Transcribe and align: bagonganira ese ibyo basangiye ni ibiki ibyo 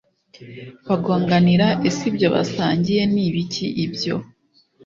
bagonganira 0.87 1.67
ese 1.87 2.01
ibyo 2.11 2.27
basangiye 2.35 3.01
ni 3.13 3.21
ibiki 3.27 3.67
ibyo 3.85 4.15